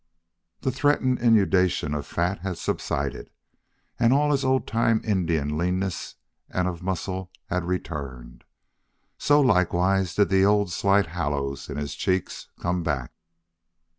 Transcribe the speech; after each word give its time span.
The 0.61 0.71
threatened 0.71 1.19
inundation 1.19 1.93
of 1.93 2.07
fat 2.07 2.39
had 2.39 2.57
subsided, 2.57 3.29
and 3.99 4.11
all 4.11 4.31
his 4.31 4.43
old 4.43 4.65
time 4.65 4.99
Indian 5.05 5.59
leanness 5.59 6.15
and 6.49 6.67
of 6.67 6.81
muscle 6.81 7.29
had 7.49 7.65
returned. 7.65 8.43
So, 9.19 9.39
likewise, 9.41 10.15
did 10.15 10.29
the 10.29 10.43
old 10.43 10.71
slight 10.71 11.05
hollows 11.05 11.69
in 11.69 11.77
his 11.77 11.93
cheeks 11.93 12.47
come 12.59 12.81
back. 12.81 13.11